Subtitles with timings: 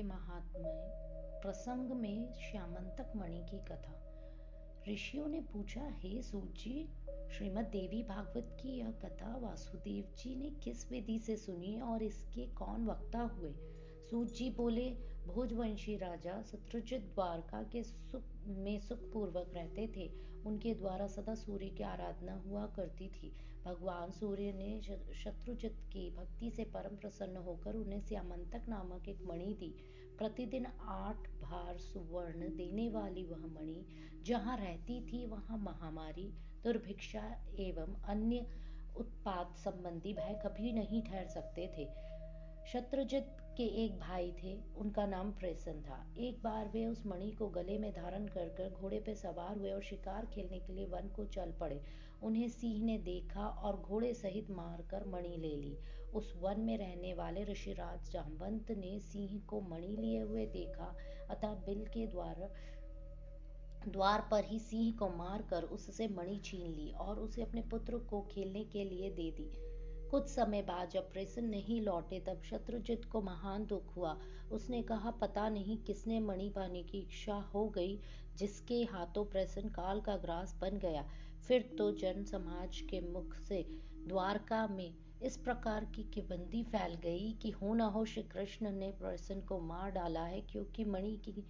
[0.00, 0.90] के महात्मय
[1.42, 3.94] प्रसंग में श्यामंतक मणि की कथा।
[4.88, 6.88] ऋषियों ने पूछा, हे सूत जी
[7.32, 12.46] श्रीमद देवी भागवत की यह कथा वासुदेव जी ने किस विधि से सुनी और इसके
[12.46, 13.54] कौन वक्ता हुए?
[14.10, 14.90] सूत जी बोले,
[15.26, 21.82] भोजवंशी राजा शत्रुजित द्वारका के सुख, में सुखपूर्वक रहते थे। उनके द्वारा सदा सूर्य की
[21.82, 24.80] आराधना हुआ करती थी। भगवान सूर्य ने
[25.14, 29.74] शत्रुजित की भक्ति से परम प्रसन्न होकर उन्हें श्यामंतक नामक एक मणि दी।
[30.20, 33.86] प्रतिदिन आठ भार सुवर्ण देने वाली वह मणि
[34.26, 36.24] जहाँ रहती थी, वहाँ महामारी,
[36.64, 37.20] दुर्भिक्षा
[37.58, 38.46] एवं अन्य
[38.96, 41.88] उत्पाद संबंधी भय कभी नहीं ठहर सकते थे।
[42.72, 47.48] शत्रुजित के एक भाई थे, उनका नाम प्रेसन था। एक बार वे उस मणि को
[47.48, 51.08] गले में धारण कर कर घोड़े पर सवार हुए और शिकार खेलने के लिए वन
[51.08, 51.80] को चल पड़े।
[52.22, 55.78] उन्हें सिंह ने देखा और घोड़े सहित मारकर मणि ले ली।
[56.14, 60.96] उस वन में रहने वाले ऋषिराज जामवंत ने सिंह को मणि लिए हुए देखा,
[61.30, 62.48] अतः बिल के द्वारा,
[63.88, 68.28] द्वार पर ही सिंह को मारकर उससे मणि छीन ली और उसे अपने पुत्र को
[68.30, 69.52] खेलने के लिए दे दी।
[70.10, 74.16] कुछ समय बाद जब प्रसन्न नहीं लौटे तब शत्रुजित को महान दुख हुआ।
[74.52, 77.98] उसने कहा, पता नहीं किसने मणि पाने की इच्छा हो गई
[78.36, 81.04] जिसके हाथों प्रसन्न काल का ग्रास बन गया।
[81.48, 83.62] फिर तो जन समाज के मुख से
[84.08, 88.90] द्वारका में इस प्रकार की किबंदी फैल गई कि हो ना हो श्री कृष्ण ने
[88.90, 91.44] प्रसन्न को मार डाला है क्योंकि मणि की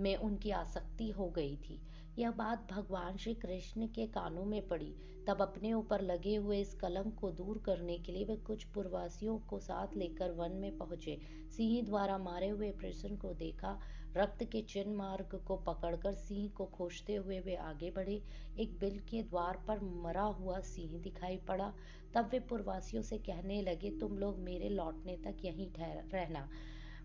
[0.00, 1.80] में उनकी आसक्ति हो गई थी।
[2.18, 4.94] यह बात भगवान श्री कृष्ण के कानों में पड़ी।
[5.28, 9.38] तब अपने ऊपर लगे हुए इस कलंक को दूर करने के लिए वे कुछ पूर्वासियों
[9.38, 11.20] को साथ लेकर वन में पहुँचे।
[11.56, 13.78] सिंह द्वारा मारे हुए प्रसन्न को देखा।
[14.16, 18.22] रक्त के चिन्ह मार्ग को पकड़कर सिंह को खोजते हुए वे आगे बढ़े।
[18.58, 21.72] एक बिल के द्वार पर मरा हुआ सिंह दिखाई पड़ा।
[22.14, 26.48] तब वे पूर्वासियों से कहने लगे, तुम लोग मेरे लौटने तक यहीं ठहर, रहना।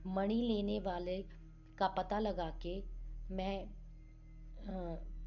[0.07, 1.22] मणि लेने वाले
[1.78, 2.84] का पता लगा के
[3.31, 3.87] मैं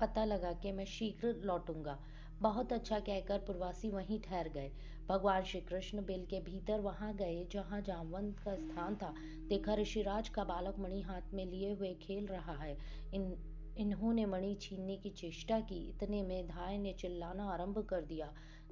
[0.00, 1.98] पता लगा कि मैं शीघ्र लौटूँगा।
[2.40, 4.70] बहुत अच्छा कहकर प्रवासी वहीं ठहर गए।
[5.08, 9.14] भगवान श्री कृष्ण बेल के भीतर वहाँ गए, जहाँ जामवंत का स्थान था।
[9.48, 12.78] देखा ऋषिराज का बालक मणि हाथ में लिए हुए खेल रहा है।
[13.14, 13.36] इन,
[13.76, 18.26] इन्होंने मणि छीनने की चेष्टा की। इतने में धाय ने चिल्लाना आरंभ कर दिया।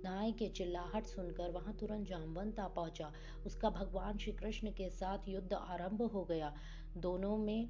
[0.05, 3.13] धाय के चिल्लाहट सुनकर वहाँ तुरंत जामवंत आ पहुँचा।
[3.47, 6.55] उसका भगवान श्री कृष्ण के साथ युद्ध आरंभ हो गया।
[6.97, 7.69] दोनों में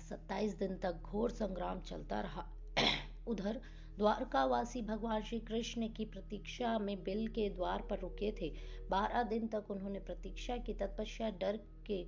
[0.00, 2.48] सत्ताईस दिन तक घोर संग्राम चलता रहा।
[3.26, 3.60] उधर
[3.96, 8.54] द्वारकावासी भगवान श्री कृष्ण की प्रतीक्षा में बिल के द्वार पर रुके थे।
[8.90, 11.56] बारह दिन तक उन्होंने प्रतीक्षा की, तत्पश्चात डर
[11.86, 12.06] के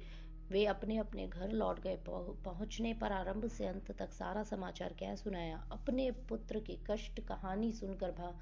[0.51, 5.15] वे अपने अपने घर लौट गए। पहुँचने पर आरंभ से अंत तक सारा समाचार क्या
[5.15, 5.69] सुनाया?
[5.73, 8.39] अपने पुत्र की कष्ट कहानी सुनकर भा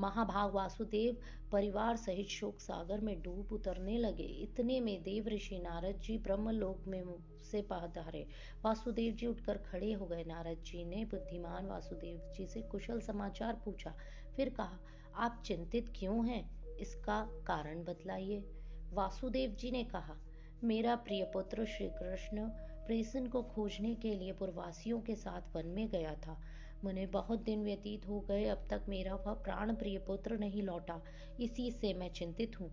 [0.00, 1.16] महाभाग वासुदेव
[1.52, 6.86] परिवार सहित शोक सागर में डूब उतरने लगे। इतने में देव ऋषि नारद जी ब्रह्मलोक
[6.86, 7.02] में
[7.50, 8.26] से पधारे
[8.64, 13.62] वासुदेव जी उठकर खड़े हो गए। नारद जी ने बुद्धिमान वासुदेव जी से कुशल समाचार
[13.64, 13.94] पूछा।
[14.36, 14.78] फिर कहा,
[15.16, 16.76] आप चिंतित क्यों हैं?
[16.76, 18.44] इसका कारण बतलाइए।
[18.92, 20.16] वासुदेव जी ने कहा,
[20.64, 22.50] मेरा प्रिय पुत्र श्री कृष्ण
[22.86, 26.40] प्रेसन को खोजने के लिए पूर्वासियों के साथ वन में गया था।
[26.84, 31.00] मुझे बहुत दिन व्यतीत हो गए, अब तक मेरा वह प्राण प्रिय पुत्र नहीं लौटा।
[31.40, 32.70] इसी से मैं चिंतित हूँ।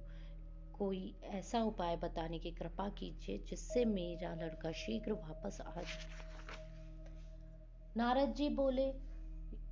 [0.74, 6.32] कोई ऐसा उपाय बताने की कृपा कीजिए जिससे मेरा लड़का शीघ्र वापस आ जाए।
[7.98, 8.94] नारद जी बोले,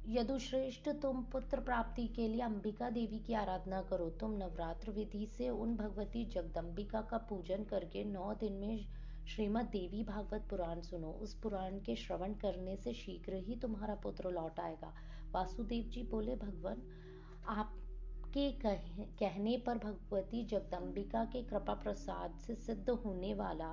[0.08, 5.50] यदुश्रेष्ठ, तुम पुत्र प्राप्ति के लिए अंबिका देवी की आराधना करो। तुम नवरात्र विधि से
[5.50, 8.86] उन भगवती जगदम्बिका का पूजन करके नौ दिन में
[9.30, 14.30] श्रीमद देवी भागवत पुराण सुनो। उस पुराण के श्रवण करने से शीघ्र ही तुम्हारा पुत्र
[14.32, 14.94] लौट आएगा।
[15.32, 16.82] वासुदेव जी बोले, भगवान,
[17.48, 23.70] आपके कहने पर भगवती जगदम्बिका के कृपा प्रसाद से सिद्ध होने वाला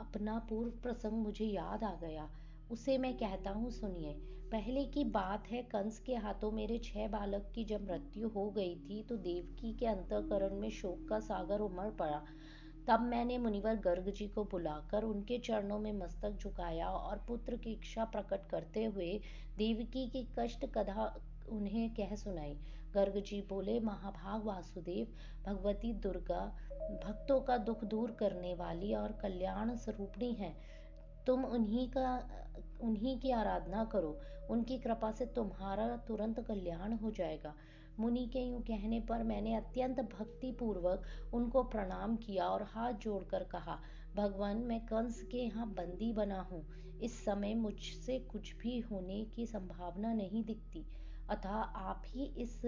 [0.00, 2.28] अपना पूर्व प्रसंग मुझे याद आ गया।
[2.70, 4.12] उसे मैं कहता हूँ, सुनिए।
[4.52, 8.74] पहले की बात है, कंस के हाथों मेरे छह बालक की जब मृत्यु हो गई
[8.80, 12.22] थी तो देवकी के अंतकरण में शोक का सागर उमड़ पड़ा।
[12.88, 17.72] तब मैंने मुनिवर गर्ग जी को बुलाकर उनके चरणों में मस्तक झुकाया और पुत्र की
[17.72, 19.20] इच्छा प्रकट करते हुए
[19.58, 22.58] देवकी की कष्ट कथा उन्हें कह सुनाई।
[22.94, 25.06] गर्ग जी बोले, महाभाग वासुदेव,
[25.46, 26.56] भगवती दुर्गा,
[27.04, 30.56] भक्तों का दुख दूर करने वाली और कल्याण स्वरूपणी है।
[31.26, 32.28] तुम उन्हीं का,
[32.80, 37.54] उन्हीं की आराधना करो। उनकी कृपा से तुम्हारा तुरंत कल्याण हो जाएगा।
[38.00, 41.02] मुनि के यूँ कहने पर मैंने अत्यंत भक्ति पूर्वक
[41.34, 43.78] उनको प्रणाम किया और हाथ जोड़कर कहा,
[44.16, 46.64] भगवान, मैं कंस के यहाँ बंदी बना हूँ।
[47.02, 50.84] इस समय मुझसे कुछ भी होने की संभावना नहीं दिखती।
[51.30, 52.60] अतः आप ही इस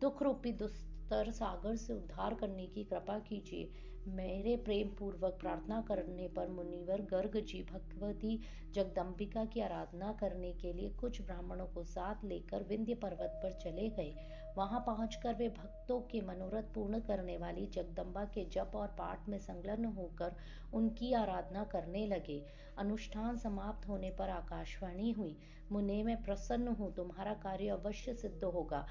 [0.00, 3.70] दुख रूपी दुस्तर सागर से उद्धार करने की कृपा कीजिए।
[4.08, 8.38] मेरे प्रेम पूर्वक प्रार्थना करने पर मुनिवर गर्ग जी भगवती
[8.74, 13.88] जगदम्बिका की आराधना करने के लिए कुछ ब्राह्मणों को साथ लेकर विंध्य पर्वत पर चले
[13.88, 14.14] गए।
[14.56, 19.38] वहाँ पहुंचकर वे भक्तों के मनोरथ पूर्ण करने वाली जगदम्बा के जप और पाठ में
[19.38, 20.34] संलग्न होकर
[20.74, 22.42] उनकी आराधना करने लगे।
[22.78, 25.36] अनुष्ठान समाप्त होने पर आकाशवाणी हुई,
[25.72, 28.86] मुने, मैं प्रसन्न हूँ, तुम्हारा कार्य अवश्य सिद्ध होगा।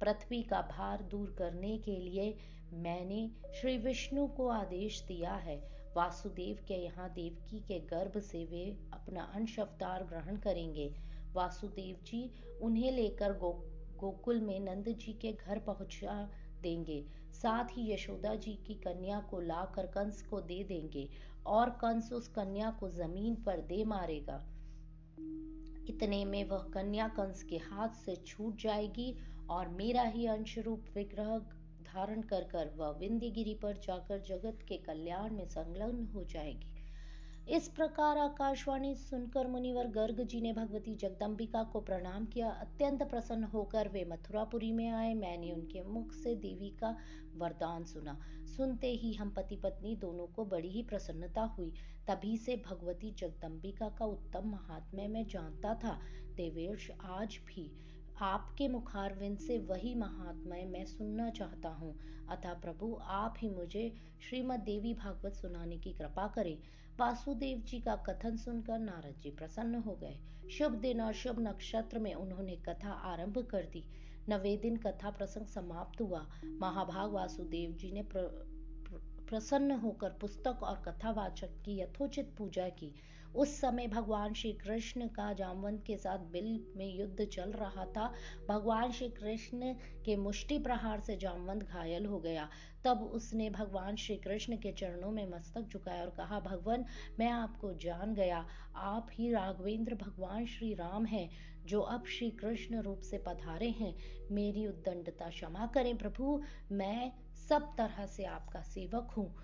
[0.00, 2.36] पृथ्वी का भार दूर करने के लिए
[2.72, 5.56] मैंने श्री विष्णु को आदेश दिया है।
[5.96, 10.94] वासुदेव के यहाँ देवकी के गर्भ से वे अपना अंश अवतार ग्रहण करेंगे।
[11.32, 12.30] वासुदेव जी,
[12.62, 13.52] उन्हें लेकर गो
[14.00, 16.22] गोकुल में नंद जी के घर पहुँचा
[16.62, 21.08] देंगे। साथ ही यशोदा जी की कन्या को लाकर कंस को दे देंगे
[21.46, 24.44] और कंस उस कन्या को ज़मीन पर दे मारेगा।
[25.88, 29.14] इतने में वह कन्या कंस के हाथ से छूट जाएगी
[29.50, 31.38] और मेरा ही अंश रूप विग्रह
[31.86, 36.75] धारण कर कर वह विंध्यगिरी पर जाकर जगत के कल्याण में संलग्न हो जाएगी।
[37.48, 43.44] इस प्रकार आकाशवाणी सुनकर मुनिवर गर्ग जी ने भगवती जगदम्बिका को प्रणाम किया। अत्यंत प्रसन्न
[43.44, 46.96] होकर वे मथुरापुरी में आए। मैंने उनके मुख से देवी का
[47.36, 48.18] वरदान सुना।
[48.56, 51.72] सुनते ही हम पति पत्नी दोनों को बड़ी ही प्रसन्नता हुई।
[52.08, 55.98] तभी से भगवती जगदम्बिका का उत्तम महात्म्य मैं जानता था।
[56.36, 57.70] देवेश, आज भी
[58.22, 61.94] आपके मुखारविंद से वही महात्मा मैं सुनना चाहता हूँ।
[62.30, 66.58] अतः प्रभु, आप ही मुझे श्रीमद देवी भागवत सुनाने की कृपा करें।
[67.00, 70.18] वासुदेव जी का कथन सुनकर नारद जी प्रसन्न हो गए।
[70.50, 73.84] शुभ दिन और शुभ नक्षत्र में उन्होंने कथा आरंभ कर दी।
[74.28, 78.22] नवे दिन कथा प्रसंग समाप्त हुआ। महाभाग वासुदेव जी ने प्र,
[78.88, 82.94] प्र, प्रसन्न होकर पुस्तक और कथावाचक की यथोचित पूजा की।
[83.36, 88.12] उस समय भगवान श्री कृष्ण का जामवंत के साथ बिल में युद्ध चल रहा था।
[88.48, 89.74] भगवान श्री कृष्ण
[90.04, 92.48] के मुष्टि प्रहार से जामवंत घायल हो गया।
[92.84, 96.84] तब उसने भगवान श्री कृष्ण के चरणों में मस्तक झुकाया और कहा, भगवान,
[97.18, 98.46] मैं आपको जान गया।
[98.76, 101.30] आप ही राघवेंद्र भगवान श्री राम हैं,
[101.66, 103.94] जो अब श्री कृष्ण रूप से पधारे हैं।
[104.30, 106.42] मेरी उद्दंडता क्षमा करें प्रभु।
[106.72, 107.12] मैं
[107.48, 109.34] सब तरह से आपका सेवक हूँ।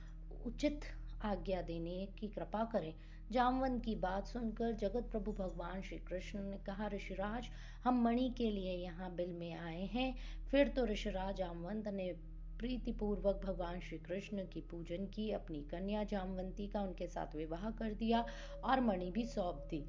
[0.46, 0.80] उचित
[1.24, 2.94] आज्ञा देने की कृपा करें।
[3.30, 7.48] जामवंत की बात सुनकर जगत प्रभु भगवान श्री कृष्ण ने कहा, ऋषिराज,
[7.84, 10.14] हम मणि के लिए यहाँ बिल में आए हैं।
[10.50, 12.12] फिर तो ऋषिराज जामवंत ने
[12.58, 17.94] प्रीतिपूर्वक भगवान श्री कृष्ण की पूजन की, अपनी कन्या जामवंती का उनके साथ विवाह कर
[17.94, 18.24] दिया
[18.64, 19.84] और मणि भी सौंप दी।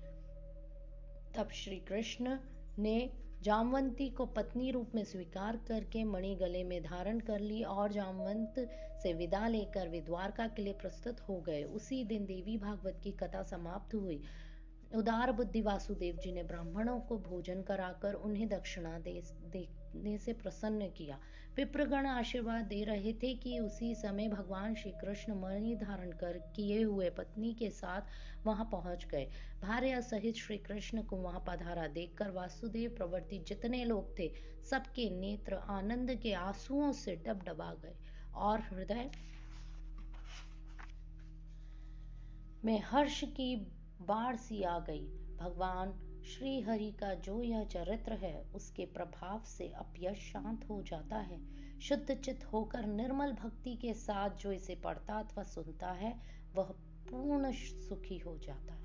[1.36, 2.38] तब श्री कृष्ण
[2.80, 3.14] ने
[3.44, 8.70] जामवंती को पत्नी रूप में स्वीकार करके मणि गले में धारण कर ली और जामवंत
[9.04, 13.12] से विदा लेकर वे द्वारका के लिए प्रस्तुत हो गए। उसी दिन देवी भागवत की
[13.12, 14.22] कथा समाप्त हुई।
[14.94, 19.22] उदार बुद्धि वासुदेव जी ने ब्राह्मणों को भोजन कराकर उन्हें दक्षिणा दे
[19.54, 21.18] देने से प्रसन्न किया।
[21.58, 26.82] विप्रगण आशीर्वाद दे रहे थे कि उसी समय भगवान श्री कृष्ण मणि धारण कर किए
[26.84, 29.28] हुए पत्नी के साथ वहाँ पहुँच गए।
[29.62, 34.32] भार्य सहित श्री कृष्ण को वहाँ पधारा देखकर वासुदेव प्रवर्ती जितने लोग थे,
[34.70, 37.96] सबके नेत्र आनंद के आंसुओं से डबडबा गए
[38.36, 39.10] और हृदय
[42.66, 43.56] में हर्ष की
[44.06, 45.06] बाढ़ सी आ गई।
[45.40, 51.18] भगवान श्री हरि का जो यह चरित्र है, उसके प्रभाव से अपयश शांत हो जाता
[51.18, 51.40] है।
[51.80, 56.20] शुद्ध चित होकर निर्मल भक्ति के साथ जो इसे पढ़ता अथवा सुनता है,
[56.56, 56.66] वह
[57.10, 58.83] पूर्ण सुखी हो जाता है।